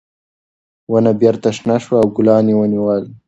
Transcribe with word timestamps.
ونه 0.91 1.11
بېرته 1.21 1.49
شنه 1.57 1.77
شوه 1.83 1.97
او 2.01 2.07
ګلان 2.17 2.45
یې 2.49 2.55
ونیول. 2.57 3.03